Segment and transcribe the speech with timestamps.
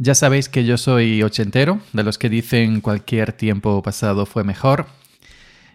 [0.00, 4.86] Ya sabéis que yo soy ochentero, de los que dicen cualquier tiempo pasado fue mejor.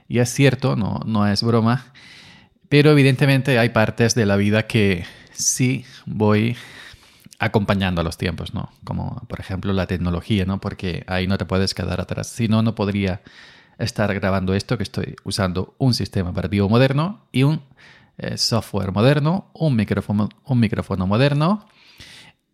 [0.07, 1.88] Y es cierto, no, no es broma.
[2.70, 6.55] Pero evidentemente hay partes de la vida que sí voy
[7.38, 8.71] acompañando a los tiempos, ¿no?
[8.86, 10.62] Como por ejemplo la tecnología, ¿no?
[10.62, 12.28] Porque ahí no te puedes quedar atrás.
[12.28, 13.21] Si no, no podría
[13.78, 17.62] estar grabando esto que estoy usando un sistema operativo moderno y un
[18.18, 21.68] eh, software moderno, un micrófono, un micrófono moderno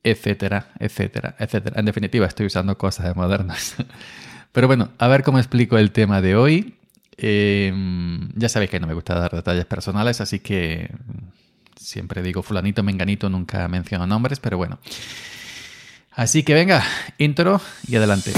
[0.04, 1.80] etcétera, etcétera, etcétera.
[1.80, 3.76] En definitiva, estoy usando cosas modernas.
[4.52, 6.76] Pero bueno, a ver cómo explico el tema de hoy.
[7.18, 10.90] Em, ya sabéis que no me gusta dar detalles personales, así que
[11.76, 14.80] siempre digo fulanito, menganito, nunca menciono nombres, pero bueno.
[16.12, 16.84] Así que venga,
[17.18, 18.32] intro y adelante.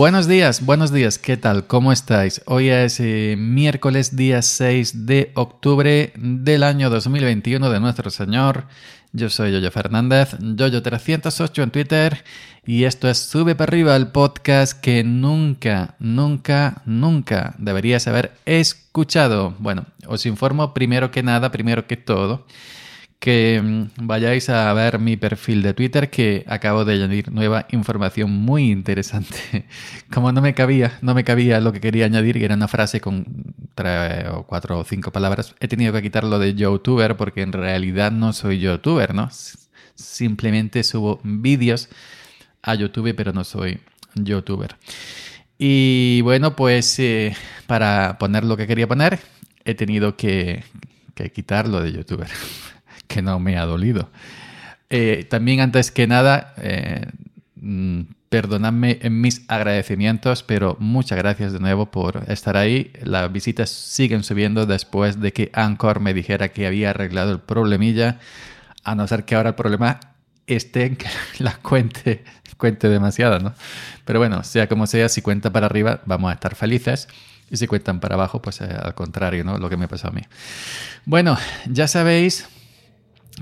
[0.00, 1.66] Buenos días, buenos días, ¿qué tal?
[1.66, 2.40] ¿Cómo estáis?
[2.46, 8.64] Hoy es eh, miércoles día 6 de octubre del año 2021 de nuestro Señor.
[9.12, 12.24] Yo soy Yoyo Fernández, Yoyo308 en Twitter
[12.64, 19.54] y esto es Sube para arriba el podcast que nunca, nunca, nunca deberías haber escuchado.
[19.58, 22.46] Bueno, os informo primero que nada, primero que todo
[23.20, 28.30] que mm, vayáis a ver mi perfil de Twitter que acabo de añadir nueva información
[28.32, 29.66] muy interesante.
[30.12, 33.00] Como no me cabía, no me cabía lo que quería añadir, y era una frase
[33.00, 33.26] con
[33.74, 38.10] tres o cuatro o cinco palabras, he tenido que quitarlo de youtuber porque en realidad
[38.10, 39.28] no soy youtuber, ¿no?
[39.94, 41.88] Simplemente subo vídeos
[42.62, 43.80] a YouTube, pero no soy
[44.14, 44.76] youtuber.
[45.58, 49.20] Y bueno, pues eh, para poner lo que quería poner,
[49.64, 50.64] he tenido que,
[51.14, 52.28] que quitarlo de youtuber.
[53.10, 54.08] que no me ha dolido.
[54.88, 57.06] Eh, también antes que nada, eh,
[57.56, 62.92] mm, perdonadme en mis agradecimientos, pero muchas gracias de nuevo por estar ahí.
[63.02, 68.20] Las visitas siguen subiendo después de que Anchor me dijera que había arreglado el problemilla,
[68.84, 69.98] a no ser que ahora el problema
[70.46, 71.08] esté en que
[71.38, 72.22] la cuente,
[72.56, 73.52] cuente demasiado, ¿no?
[74.04, 77.08] Pero bueno, sea como sea, si cuenta para arriba, vamos a estar felices.
[77.50, 79.58] Y si cuentan para abajo, pues eh, al contrario, ¿no?
[79.58, 80.22] Lo que me pasó a mí.
[81.04, 81.36] Bueno,
[81.66, 82.48] ya sabéis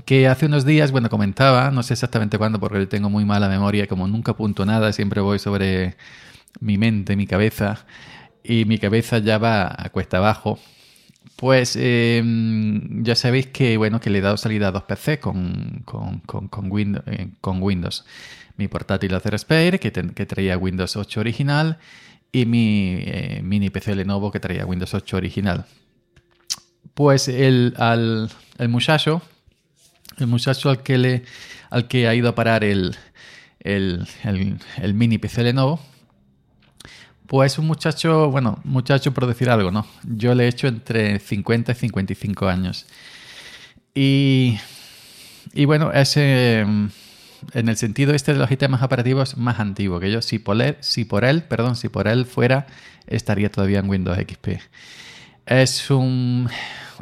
[0.05, 3.87] que hace unos días, bueno, comentaba, no sé exactamente cuándo porque tengo muy mala memoria,
[3.87, 5.97] como nunca apunto nada, siempre voy sobre
[6.59, 7.85] mi mente, mi cabeza,
[8.43, 10.59] y mi cabeza ya va a cuesta abajo.
[11.35, 15.83] Pues em, ya sabéis que, bueno, que le he dado salida a dos PC con,
[15.85, 18.05] con, con, Windows, eh, con Windows.
[18.57, 21.77] Mi portátil Acer que, que traía Windows 8 original,
[22.31, 25.65] y mi eh, mini PC Lenovo, que traía Windows 8 original.
[26.93, 29.21] Pues el, al, el muchacho
[30.17, 31.23] el muchacho al que, le,
[31.69, 32.95] al que ha ido a parar el,
[33.59, 35.79] el, el, mini PC Lenovo,
[37.27, 39.85] pues un muchacho, bueno, muchacho por decir algo, ¿no?
[40.03, 42.85] Yo le he hecho entre 50 y 55 años.
[43.93, 44.57] Y,
[45.53, 46.65] y bueno, ese,
[47.53, 50.21] en el sentido este de los sistemas operativos más antiguo que yo.
[50.21, 52.67] Si por él, si por él, perdón, si por él fuera,
[53.07, 54.59] estaría todavía en Windows XP.
[55.49, 56.49] Es un,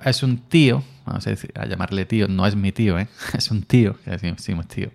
[0.03, 3.07] es un tío vamos a, llamarle tío, no es mi tío, ¿eh?
[3.37, 4.91] es un tío, que decimos tío.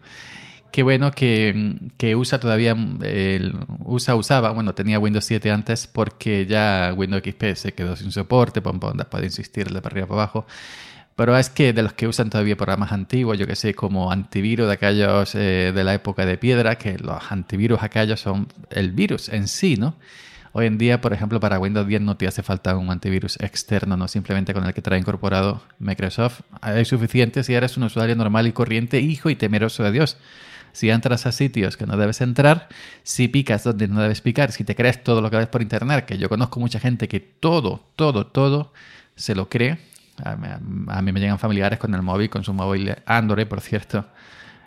[0.70, 2.74] Qué bueno que, que usa todavía,
[3.84, 8.62] usa, usaba, bueno, tenía Windows 7 antes porque ya Windows XP se quedó sin soporte,
[8.62, 10.46] puede insistir de para arriba para abajo.
[11.14, 14.66] Pero es que de los que usan todavía programas antiguos, yo que sé, como antivirus
[14.66, 19.28] de aquellos eh, de la época de piedra, que los antivirus aquellos son el virus
[19.28, 19.96] en sí, ¿no?
[20.54, 23.96] Hoy en día, por ejemplo, para Windows 10 no te hace falta un antivirus externo,
[23.96, 26.42] no simplemente con el que trae incorporado Microsoft.
[26.60, 30.18] Hay suficiente si eres un usuario normal y corriente, hijo y temeroso de Dios.
[30.72, 32.68] Si entras a sitios que no debes entrar,
[33.02, 36.04] si picas donde no debes picar, si te crees todo lo que ves por internet,
[36.04, 38.74] que yo conozco mucha gente que todo, todo, todo
[39.16, 39.78] se lo cree.
[40.22, 40.36] A
[41.00, 44.06] mí, me llegan familiares con el móvil, con su móvil Android, por cierto,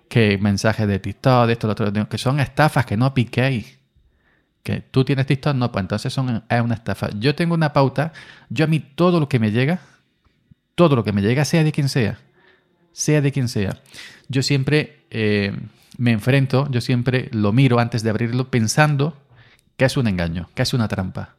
[0.10, 3.85] que mensajes de TikTok, de esto, lo otro, que son estafas, que no piquéis
[4.66, 7.12] que tú tienes TikTok, no, pues entonces son, es una estafa.
[7.20, 8.14] Yo tengo una pauta,
[8.50, 9.80] yo a mí todo lo que me llega,
[10.74, 12.18] todo lo que me llega, sea de quien sea,
[12.92, 13.80] sea de quien sea,
[14.28, 15.56] yo siempre eh,
[16.00, 19.16] me enfrento, yo siempre lo miro antes de abrirlo pensando
[19.78, 21.36] que es un engaño, que es una trampa.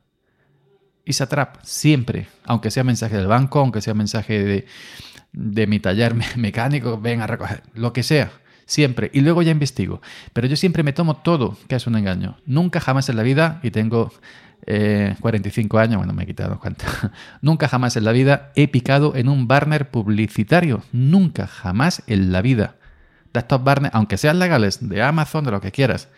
[1.05, 4.67] Y se atrapa, siempre, aunque sea mensaje del banco, aunque sea mensaje de,
[5.33, 8.31] de mi taller mecánico, ven a recoger, lo que sea
[8.67, 9.11] siempre.
[9.15, 10.03] Y luego ya investigo.
[10.33, 12.37] Pero yo siempre me tomo todo que es un engaño.
[12.45, 14.13] Nunca jamás en la vida, y tengo
[14.67, 16.87] 45 eh, años, bueno, me he quitado cuenta.
[17.41, 20.83] Nunca jamás en la vida he picado en un banner publicitario.
[20.93, 22.77] Nunca jamás en la vida.
[23.33, 26.09] de estos barnes, aunque sean legales, de Amazon, de lo que quieras.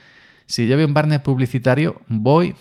[0.46, 2.54] Si yo veo un barnet publicitario, voy.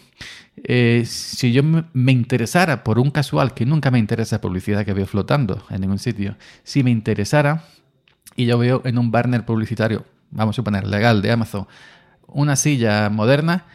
[0.64, 5.06] Eh, si yo me interesara por un casual, que nunca me interesa publicidad que veo
[5.06, 7.64] flotando en ningún sitio, si me interesara
[8.38, 11.68] y yo veo en un barner publicitario, vamos a suponer legal de Amazon,
[12.28, 13.66] una silla moderna,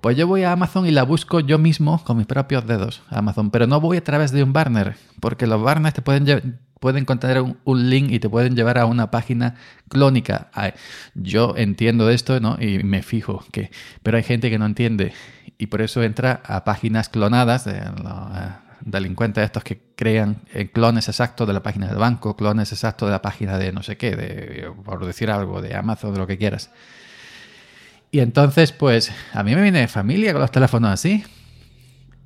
[0.00, 3.50] pues yo voy a Amazon y la busco yo mismo con mis propios dedos, Amazon,
[3.50, 7.42] pero no voy a través de un barner, porque los barners te pueden, pueden contener
[7.64, 9.56] un, link y te pueden llevar a una página
[9.88, 10.50] clónica.
[11.14, 12.56] yo entiendo esto ¿no?
[12.60, 13.70] y me fijo que,
[14.02, 15.12] pero hay gente que no entiende
[15.58, 21.08] y por eso entra a páginas clonadas de eh, delincuentes estos que crean eh, clones
[21.08, 24.16] exactos de la página del banco, clones exactos de la página de no sé qué,
[24.16, 26.70] de, por decir algo, de Amazon, de lo que quieras.
[28.10, 31.24] Y entonces, pues, a mí me viene de familia con los teléfonos así.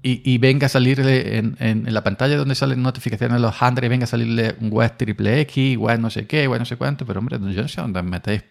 [0.05, 4.57] Y, venga a salirle en, la pantalla donde salen notificaciones los y venga a salirle
[4.61, 7.63] un web triple X, web no sé qué, web no sé cuánto, pero hombre, yo
[7.63, 8.43] no sé dónde metéis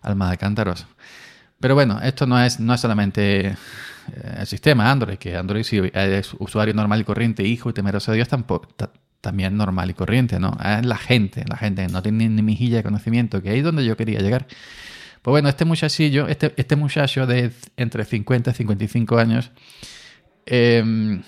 [0.00, 0.86] alma de cántaros.
[1.60, 3.54] Pero bueno, esto no es, no es solamente
[4.38, 8.16] el sistema Android, que Android si es usuario normal y corriente, hijo y temeroso de
[8.16, 8.68] Dios, tampoco,
[9.20, 10.56] también normal y corriente, ¿no?
[10.62, 13.64] Es la gente, la gente que no tiene ni mejilla de conocimiento, que ahí es
[13.64, 14.46] donde yo quería llegar.
[15.22, 19.50] Pues bueno, este muchachillo, este, este muchacho de entre 50 y 55 años,
[20.44, 21.22] em,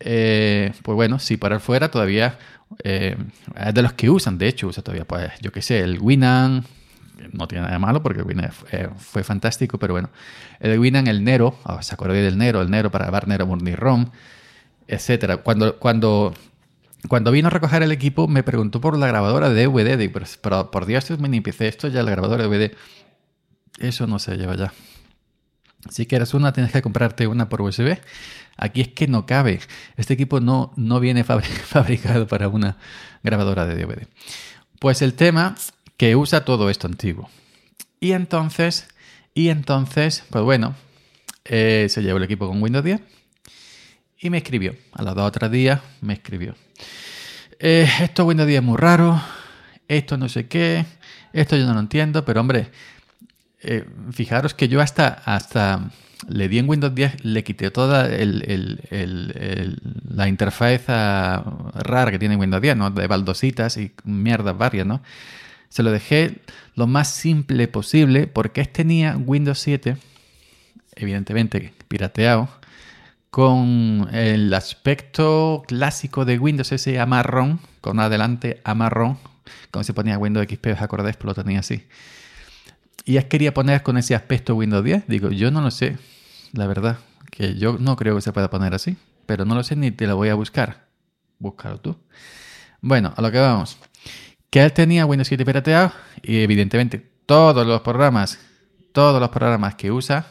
[0.00, 2.38] eh, pues bueno, si para fuera todavía
[2.84, 3.16] eh,
[3.56, 6.66] es de los que usan, de hecho, usa todavía, pues yo qué sé, el Winamp,
[7.32, 8.52] no tiene nada de malo porque Winamp
[8.96, 10.10] fue, fantástico, pero bueno,
[10.60, 14.06] el Winamp, el Nero, oh, se acuerda del Nero, el Nero para grabar Nero ROM,
[14.86, 15.38] etcétera.
[15.38, 16.34] Cuando, cuando,
[17.08, 20.10] cuando vino a recoger el equipo, me preguntó por la grabadora de DVD,
[20.40, 22.76] pero, por Dios, me empecé esto ya la grabadora de DVD.
[23.78, 24.72] Eso no se lleva ya.
[25.90, 27.98] Si quieres una, tienes que comprarte una por USB.
[28.56, 29.60] Aquí es que no cabe.
[29.96, 32.76] Este equipo no, no viene fabricado para una
[33.22, 34.08] grabadora de DVD.
[34.80, 35.54] Pues el tema
[35.98, 37.28] que usa todo esto antiguo.
[38.00, 38.88] Y entonces,
[39.34, 40.74] y entonces, pues bueno,
[41.44, 43.00] eh, se llevó el equipo con Windows 10
[44.20, 44.74] y me escribió.
[44.92, 46.54] A los dos o tres días me escribió.
[47.58, 49.20] Eh, esto Windows 10 es muy raro,
[49.88, 50.86] esto no sé qué,
[51.32, 52.70] esto yo no lo entiendo, pero hombre,
[53.60, 55.90] eh, fijaros que yo hasta, hasta
[56.28, 58.08] le di en Windows 10, le quité toda
[60.08, 62.90] la interfaz rara que tiene Windows 10, ¿no?
[62.90, 65.02] De baldositas y mierdas varias, ¿no?
[65.68, 66.40] Se lo dejé
[66.74, 69.96] lo más simple posible porque tenía Windows 7,
[70.96, 72.48] evidentemente pirateado,
[73.30, 79.18] con el aspecto clásico de Windows, ese amarrón, con adelante amarrón,
[79.70, 81.16] como se ponía Windows XP, ¿os acordáis?
[81.16, 81.84] Pero lo tenía así
[83.08, 85.04] y es quería poner con ese aspecto Windows 10.
[85.08, 85.96] Digo, yo no lo sé,
[86.52, 86.98] la verdad,
[87.30, 90.06] que yo no creo que se pueda poner así, pero no lo sé ni te
[90.06, 90.88] lo voy a buscar.
[91.38, 91.96] Búscalo tú.
[92.82, 93.78] Bueno, a lo que vamos.
[94.50, 95.92] Que él tenía Windows 7 pirateado
[96.22, 98.38] y evidentemente todos los programas,
[98.92, 100.26] todos los programas que usa,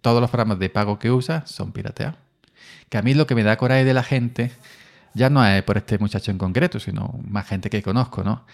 [0.00, 2.16] todos los programas de pago que usa son pirateados.
[2.88, 4.52] Que a mí lo que me da coraje de la gente,
[5.14, 8.46] ya no es por este muchacho en concreto, sino más gente que conozco, ¿no?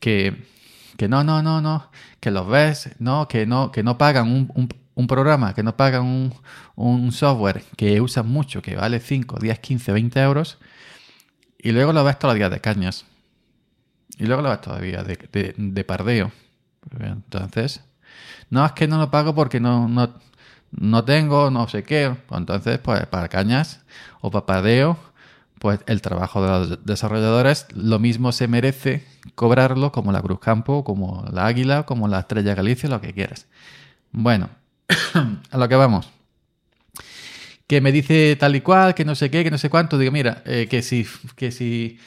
[0.00, 0.52] Que
[0.96, 1.90] que no, no, no, no,
[2.20, 6.34] que los ves, no, que no, que no pagan un, programa, que no pagan un,
[6.76, 10.58] un, software que usan mucho, que vale 5, 10, 15, 20 euros,
[11.58, 13.06] y luego lo ves todos los días de cañas.
[14.18, 16.32] Y luego lo ves todavía de, de, de pardeo.
[17.00, 17.82] Entonces,
[18.50, 20.14] no es que no lo pago porque no, no,
[20.70, 22.14] no tengo, no sé qué.
[22.30, 23.80] Entonces, pues para cañas
[24.20, 24.98] o para pardeo
[25.64, 29.02] pues el trabajo de los desarrolladores lo mismo se merece
[29.34, 33.46] cobrarlo como la Cruz Campo, como la Águila, como la Estrella Galicia, lo que quieras.
[34.12, 34.50] Bueno,
[35.50, 36.10] a lo que vamos.
[37.66, 39.96] Que me dice tal y cual, que no sé qué, que no sé cuánto.
[39.96, 41.98] Digo, mira, eh, que si, que si,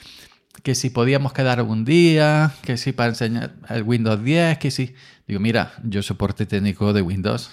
[0.63, 4.95] que si podíamos quedar algún día, que si para enseñar el Windows 10, que si.
[5.27, 7.51] Digo, mira, yo soporte técnico de Windows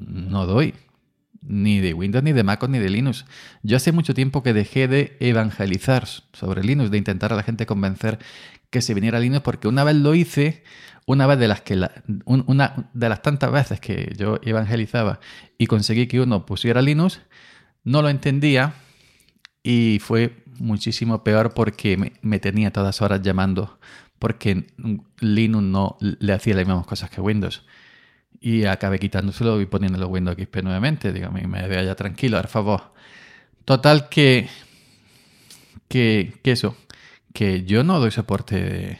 [0.00, 0.74] no doy
[1.40, 3.24] ni de Windows, ni de Mac, ni de Linux.
[3.62, 7.64] Yo hace mucho tiempo que dejé de evangelizar sobre Linux, de intentar a la gente
[7.64, 8.18] convencer
[8.70, 10.62] que se viniera a Linux, porque una vez lo hice,
[11.06, 11.80] una vez de las que
[12.26, 15.20] una de las tantas veces que yo evangelizaba
[15.56, 17.20] y conseguí que uno pusiera Linux,
[17.84, 18.74] no lo entendía
[19.62, 23.78] y fue muchísimo peor porque me, tenía todas horas llamando
[24.18, 24.66] porque
[25.20, 27.64] Linux no le hacía las mismas cosas que Windows
[28.40, 31.12] y acabé quitándoselo y poniéndolo Windows XP nuevamente.
[31.12, 32.82] Dígame, me vea ya tranquilo, por favor.
[33.64, 34.48] Total que,
[35.88, 36.76] que, que eso,
[37.32, 38.98] que yo no doy soporte.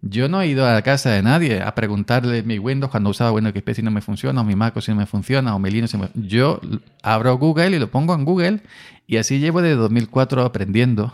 [0.00, 3.32] Yo no he ido a la casa de nadie a preguntarle mi Windows cuando usaba
[3.32, 5.70] Windows XP si no me funciona, o mi Mac si no me funciona, o mi
[5.70, 6.08] Linux si me...
[6.14, 6.60] Yo
[7.02, 8.60] abro Google y lo pongo en Google
[9.06, 11.12] y así llevo de 2004 aprendiendo.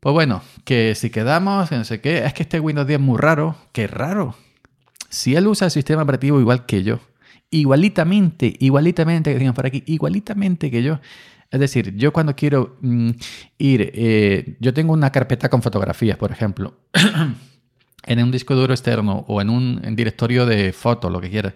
[0.00, 3.18] Pues bueno, que si quedamos, no sé qué, es que este Windows 10 es muy
[3.18, 3.56] raro.
[3.72, 4.36] ¡Qué raro!
[5.08, 7.00] si él usa el sistema operativo igual que yo,
[7.50, 11.00] igualitamente, igualitamente, que digan por aquí, igualitamente que yo,
[11.50, 13.10] es decir, yo cuando quiero mm,
[13.58, 16.74] ir, eh, yo tengo una carpeta con fotografías, por ejemplo,
[18.04, 21.54] en un disco duro externo o en un directorio de fotos, lo que quieras.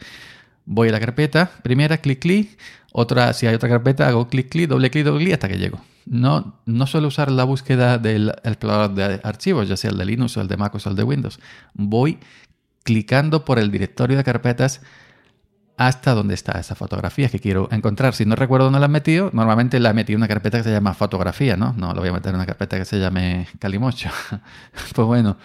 [0.65, 2.59] Voy a la carpeta, primera, clic, clic,
[2.93, 5.81] otra, si hay otra carpeta, hago clic, clic, doble clic, doble clic hasta que llego.
[6.05, 10.37] No, no suelo usar la búsqueda del explorador de archivos, ya sea el de Linux
[10.37, 11.41] o el de Mac o el de Windows.
[11.75, 12.19] Voy
[12.83, 14.83] clicando por el directorio de carpetas
[15.77, 18.15] hasta donde está esa fotografía que quiero encontrar.
[18.15, 20.65] Si no recuerdo dónde la he metido, normalmente la he metido en una carpeta que
[20.65, 21.73] se llama fotografía, ¿no?
[21.77, 24.11] No lo voy a meter en una carpeta que se llame Calimocho.
[24.95, 25.37] pues bueno,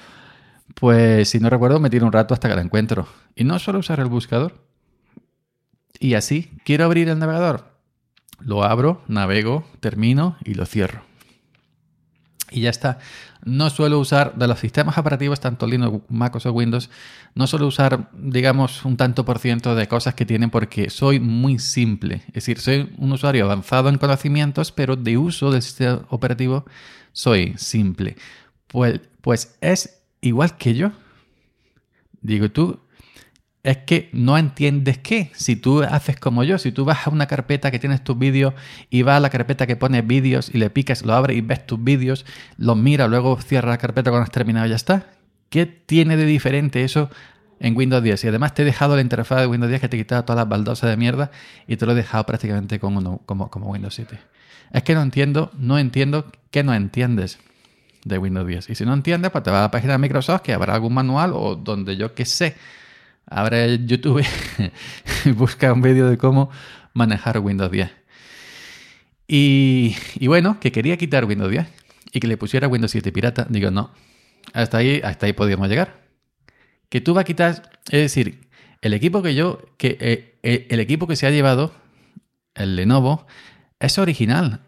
[0.75, 3.07] pues si no recuerdo, me tiro un rato hasta que la encuentro.
[3.35, 4.63] Y no suelo usar el buscador.
[5.99, 7.77] Y así, quiero abrir el navegador.
[8.39, 11.01] Lo abro, navego, termino y lo cierro.
[12.51, 12.99] Y ya está.
[13.43, 16.89] No suelo usar de los sistemas operativos, tanto Linux, Mac o Windows,
[17.35, 21.59] no suelo usar, digamos, un tanto por ciento de cosas que tienen porque soy muy
[21.59, 22.23] simple.
[22.27, 26.65] Es decir, soy un usuario avanzado en conocimientos, pero de uso del sistema operativo
[27.11, 28.15] soy simple.
[28.67, 30.91] Pues, pues es igual que yo.
[32.21, 32.79] Digo, tú
[33.67, 35.29] es que no entiendes qué.
[35.33, 38.53] Si tú haces como yo, si tú vas a una carpeta que tienes tus vídeos
[38.89, 41.65] y vas a la carpeta que pone vídeos y le picas, lo abres y ves
[41.67, 45.07] tus vídeos, los mira, luego cierras la carpeta cuando has terminado y ya está.
[45.49, 47.09] ¿Qué tiene de diferente eso
[47.59, 48.23] en Windows 10?
[48.23, 50.37] Y además te he dejado la interfaz de Windows 10 que te he quitado todas
[50.37, 51.31] las baldosas de mierda
[51.67, 54.17] y te lo he dejado prácticamente como, como, como Windows 7.
[54.71, 57.37] Es que no entiendo, no entiendo que no entiendes
[58.07, 58.69] de Windows 10.
[58.69, 60.93] Y si no entiendes, pues te vas a la página de Microsoft que habrá algún
[60.93, 62.55] manual o donde yo que sé
[63.29, 64.25] Abre YouTube
[65.25, 66.49] y busca un vídeo de cómo
[66.93, 67.91] manejar Windows 10.
[69.27, 69.95] Y,
[70.27, 71.67] bueno, que quería quitar Windows 10
[72.13, 73.45] y que le pusiera Windows 7 pirata.
[73.49, 73.91] Digo, no.
[74.53, 76.07] Hasta ahí, hasta ahí podíamos llegar.
[76.87, 78.47] Que tú vas a quitar, es decir,
[78.81, 81.73] el equipo que yo, que eh, eh, el equipo que se ha llevado,
[82.55, 83.27] el Lenovo,
[83.81, 84.61] es original.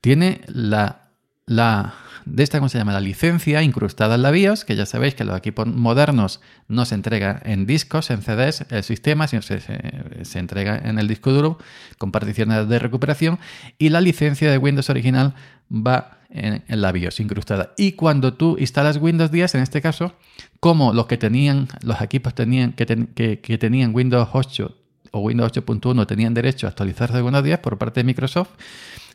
[0.00, 1.10] Tiene la,
[1.44, 1.92] la
[2.26, 2.92] de esta, ¿cómo se llama?
[2.92, 6.94] La licencia incrustada en la BIOS, que ya sabéis que los equipos modernos no se
[6.94, 11.58] entrega en discos, en CDs, el sistema, sino se, se, entrega en el disco duro
[11.98, 13.38] con particiones de recuperación
[13.78, 15.34] y la licencia de Windows original
[15.70, 17.72] va en, la BIOS incrustada.
[17.76, 20.14] Y cuando tú instalas Windows 10, en este caso,
[20.60, 24.76] como los que tenían, los equipos tenían, que, que, tenían Windows 8
[25.12, 28.50] o Windows 8.1 tenían derecho a actualizarse de Windows 10 por parte de Microsoft,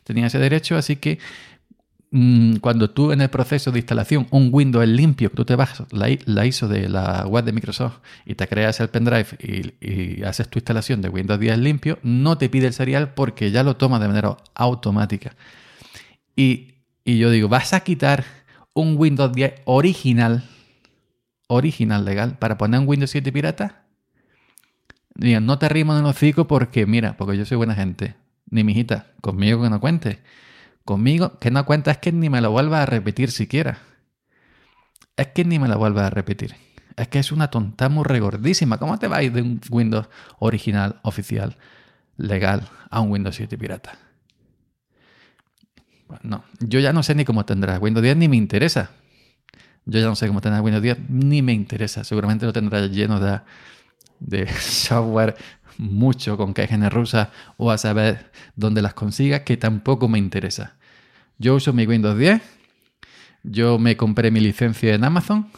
[0.04, 1.18] tenían ese derecho, así que
[2.12, 6.44] Mm, cuando tú en el proceso de instalación, un Windows limpio, tú te bajas la,
[6.44, 11.02] ISO de la web de Microsoft y te creas el pendrive y, haces tu instalación
[11.02, 14.36] de Windows 10 limpio, no te pide el serial porque ya lo toma de manera
[14.54, 15.36] automática.
[16.34, 16.74] Y,
[17.04, 18.24] y yo digo, ¿vas a quitar
[18.74, 20.44] un Windows 10 original,
[21.46, 23.84] original legal, para poner un Windows 7 pirata?
[25.14, 28.16] Digan, no te rimo en el hocico porque, mira, porque yo soy buena gente.
[28.50, 30.20] Ni mijita, conmigo que no cuente.
[30.84, 33.78] Conmigo, que no cuenta es que ni me lo vuelva a repetir siquiera.
[35.16, 36.56] Es que ni me lo vuelva a repetir.
[36.96, 38.78] Es que es una tonta muy regordísima.
[38.78, 40.08] ¿Cómo te vais de un Windows
[40.38, 41.56] original, oficial,
[42.16, 43.98] legal, a un Windows 7 pirata?
[46.22, 48.90] no, yo ya no sé ni cómo tendrás Windows 10, ni me interesa.
[49.86, 52.04] Yo ya no sé cómo tendrás Windows 10, ni me interesa.
[52.04, 53.40] Seguramente lo tendrás lleno de,
[54.18, 55.36] de software
[55.80, 60.74] mucho con cajas rusas o a saber dónde las consiga, que tampoco me interesa.
[61.38, 62.42] Yo uso mi Windows 10.
[63.42, 65.48] Yo me compré mi licencia en Amazon,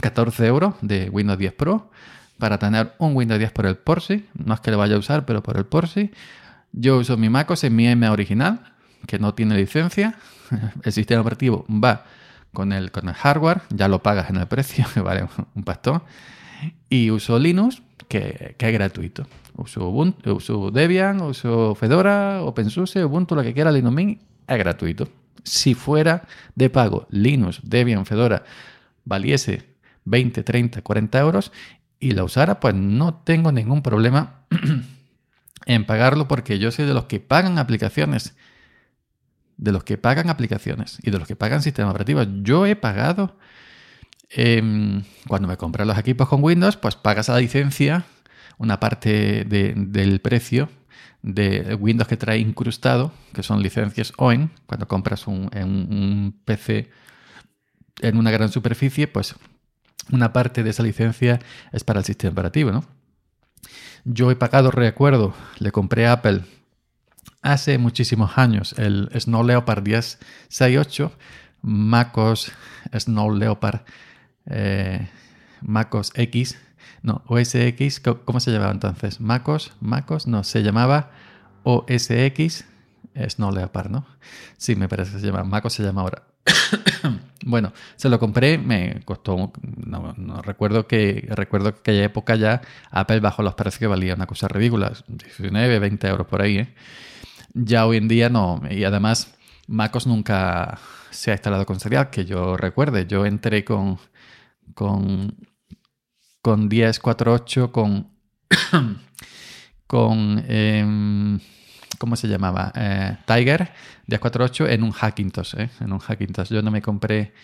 [0.00, 1.90] 14 euros de Windows 10 Pro,
[2.38, 4.24] para tener un Windows 10 por el Porsche.
[4.34, 6.10] No es que lo vaya a usar, pero por el Porsche.
[6.72, 8.74] Yo uso mi MacOS en mi M original,
[9.06, 10.16] que no tiene licencia.
[10.84, 12.04] El sistema operativo va
[12.52, 16.02] con el, con el hardware, ya lo pagas en el precio, que vale un pastón.
[16.88, 19.26] Y uso Linux, que, es gratuito.
[19.56, 25.08] Uso, Ubuntu, uso Debian, uso Fedora, OpenSUSE, Ubuntu, lo que quiera, Linux Mint, es gratuito
[25.44, 28.44] si fuera de pago Linux, Debian, Fedora,
[29.04, 29.74] valiese
[30.04, 31.52] 20, 30, 40 euros
[31.98, 34.44] y la usara, pues no tengo ningún problema
[35.66, 38.34] en pagarlo porque yo soy de los que pagan aplicaciones.
[39.56, 42.26] De los que pagan aplicaciones y de los que pagan sistemas operativos.
[42.42, 43.36] Yo he pagado,
[44.30, 48.04] em, cuando me compré los equipos con Windows, pues pagas la licencia,
[48.58, 50.68] una parte del precio
[51.22, 56.90] de Windows que trae incrustado, que son licencias OEN, cuando compras un, un PC
[58.00, 59.34] en una gran superficie, pues
[60.10, 61.40] una parte de esa licencia
[61.72, 62.84] es para el sistema operativo, ¿no?
[64.04, 66.42] Yo he pagado, recuerdo, le compré a Apple
[67.42, 71.12] hace muchísimos años el Snow Leopard 1068,
[71.62, 72.52] MacOS
[72.98, 73.80] Snow Leopard
[74.46, 75.08] eh,
[75.62, 76.58] MacOS X
[77.02, 79.20] no, OS X, ¿cómo se llamaba entonces?
[79.20, 79.72] ¿MacOS?
[79.80, 80.26] ¿MacOS?
[80.26, 81.10] No, se llamaba
[81.62, 82.66] OS X.
[83.28, 84.06] Snow Leopard, ¿no?
[84.56, 85.42] Sí, me parece que se llama.
[85.44, 86.22] MacOS se llama ahora.
[87.44, 93.20] bueno, se lo compré, me costó, no, recuerdo que recuerdo que aquella época ya Apple
[93.20, 96.58] bajó los precios que valía una cosa ridícula, 19, 20 euros por ahí.
[96.58, 96.74] ¿eh?
[97.52, 99.34] Ya hoy en día no, y además
[99.66, 100.78] MacOS nunca
[101.10, 103.06] se ha instalado con serial, que yo recuerde.
[103.06, 103.98] Yo entré con
[104.74, 105.36] con
[106.42, 108.08] con 10.4.8, con
[109.86, 111.38] con em,
[111.98, 112.72] ¿cómo se llamaba?
[112.74, 113.72] Eh, Tiger
[114.06, 115.70] 1048 en un Hackintosh, ¿eh?
[115.80, 116.48] en un Hackintosh.
[116.48, 117.34] Yo no me compré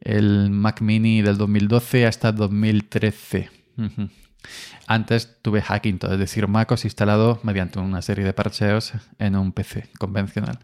[0.00, 3.50] el Mac Mini del 2012 hasta 2013.
[4.86, 9.88] Antes tuve Hackintosh, es decir, MacOS instalado mediante una serie de parcheos en un PC
[9.98, 10.58] convencional.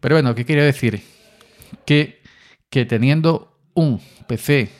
[0.00, 1.02] Pero bueno, ¿qué quiero decir?
[1.86, 2.22] Que,
[2.70, 4.70] que teniendo un PC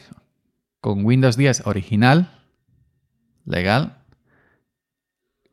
[0.88, 2.30] con Windows 10 original,
[3.44, 3.98] legal,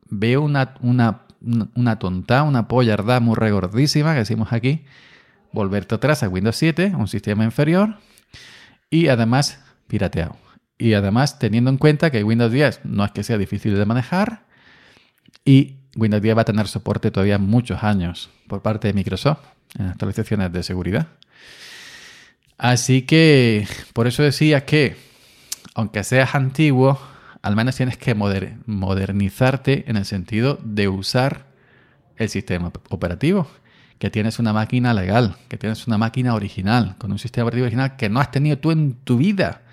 [0.08, 1.26] veo una, una
[1.74, 4.86] una tonta, una pollarda muy regordísima que decimos aquí,
[5.52, 7.98] volverte atrás a Windows 7, un sistema inferior,
[8.88, 10.38] y además pirateado.
[10.78, 14.46] Y además teniendo en cuenta que Windows 10 no es que sea difícil de manejar,
[15.44, 19.40] y Windows 10 va a tener soporte todavía muchos años por parte de Microsoft
[19.78, 21.08] en actualizaciones de seguridad.
[22.56, 24.96] Así que por eso decía que,
[25.76, 26.98] aunque seas antiguo,
[27.42, 31.48] al menos tienes que modernizarte en el sentido de usar
[32.16, 33.46] el sistema operativo.
[33.98, 37.96] Que tienes una máquina legal, que tienes una máquina original, con un sistema operativo original
[37.96, 39.64] que no has tenido tú en tu vida.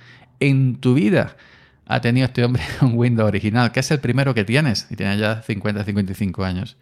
[0.42, 1.38] En tu vida
[1.86, 5.18] ha tenido este hombre un Windows original, que es el primero que tienes y tiene
[5.18, 6.76] ya 50, 55 años.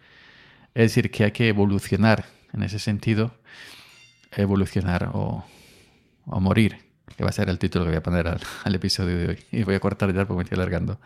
[0.74, 3.36] Es decir, que hay que evolucionar en ese sentido,
[4.32, 5.44] evolucionar o,
[6.26, 8.26] o morir que va a ser el título que voy a poner
[8.64, 9.38] al, episodio de hoy.
[9.52, 10.98] Y voy a cortar ya porque me estoy alargando.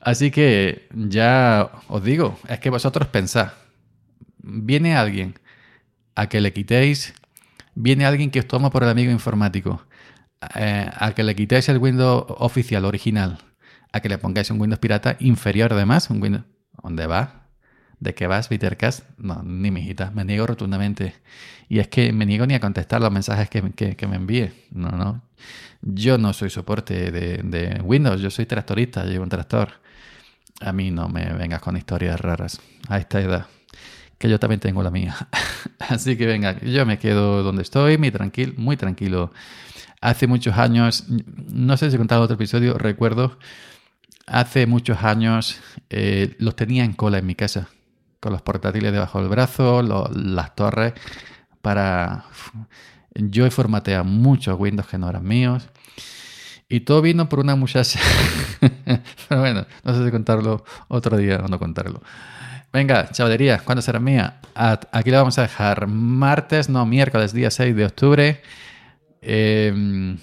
[0.00, 3.52] Así que ya os digo, es que vosotros pensad,
[4.38, 5.38] viene alguien
[6.14, 7.14] a que le quitéis,
[7.74, 9.82] viene alguien que os toma por el amigo informático,
[10.56, 13.38] eh, a que le quitéis el Windows oficial, original,
[13.92, 16.44] a que le pongáis un Windows pirata inferior además, un Windows...
[16.82, 17.41] ¿Dónde va?
[18.02, 19.04] ¿De qué vas, Bittercast?
[19.16, 21.14] No, ni mi hijita, me niego rotundamente.
[21.68, 24.50] Y es que me niego ni a contestar los mensajes que, me envíe.
[24.72, 25.22] No, no.
[25.82, 29.74] Yo no soy soporte de, Windows, yo soy tractorista, llevo un tractor.
[30.60, 33.46] A mí no me vengas con historias raras a esta edad,
[34.18, 35.14] que yo también tengo la mía.
[35.78, 39.32] Así que venga, yo me quedo donde estoy, muy tranquilo, muy tranquilo.
[40.00, 41.06] Hace muchos años,
[41.52, 43.38] no sé si he contado otro episodio, recuerdo,
[44.26, 47.68] hace muchos años eh, los tenía en cola en mi casa
[48.22, 50.92] con los portátiles debajo del brazo, las torres,
[51.60, 52.24] para...
[53.14, 55.68] Yo he formateado muchos Windows que no eran míos.
[56.68, 57.98] Y todo vino por una muchacha.
[59.28, 62.00] Pero bueno, no sé si contarlo otro día o no contarlo.
[62.72, 64.38] Venga, chavalería, ¿cuándo será mía?
[64.54, 68.40] Aquí la vamos a dejar martes, no, miércoles, día 6 de octubre.
[69.20, 70.16] Eh,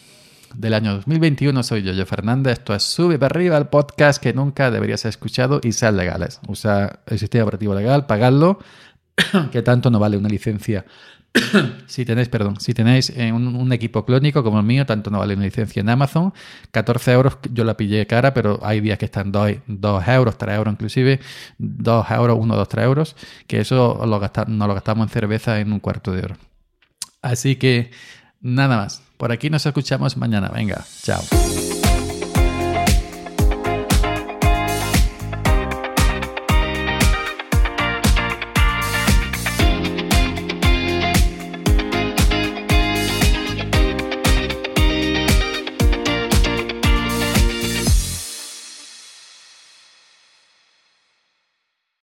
[0.56, 1.64] del año 2021.
[1.64, 2.60] Soy Yoyo Fernández.
[2.60, 6.40] Esto es Sube para arriba el podcast que nunca deberías haber escuchado y sean legales.
[6.48, 8.60] Usa el sistema operativo legal, pagadlo,
[9.52, 10.86] que tanto no vale una licencia.
[11.88, 15.36] si tenéis, perdón, si tenéis eh, un, equipo clónico como el mío, tanto no vale
[15.36, 16.34] una licencia en Amazon.
[16.72, 19.52] 14 euros, yo la pillé cara, pero hay días que están 2,
[20.08, 21.20] euros, 3 euros inclusive,
[21.58, 23.16] 2 euros, 1, 2, 3 euros,
[23.48, 26.38] que eso lo nos lo gastamos en cerveza en un cuarto de hora.
[27.22, 27.92] Así que
[28.42, 29.02] nada más.
[29.18, 30.50] Por aquí nos escuchamos mañana.
[30.50, 31.22] Venga, chao.